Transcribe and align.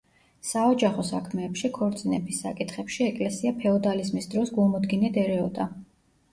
საოჯახო 0.51 1.03
საქმეებში, 1.09 1.71
ქორწინების 1.75 2.41
საკითხებში 2.47 3.07
ეკლესია 3.11 3.55
ფეოდალიზმის 3.63 4.33
დროს 4.35 4.57
გულმოდგინედ 4.59 5.25
ერეოდა. 5.29 5.73